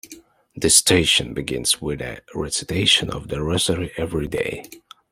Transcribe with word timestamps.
The 0.55 0.71
station 0.71 1.35
begins 1.35 1.79
with 1.79 2.01
a 2.01 2.23
recitation 2.33 3.11
of 3.11 3.27
the 3.27 3.43
rosary 3.43 3.91
every 3.97 4.27
day. 4.27 4.63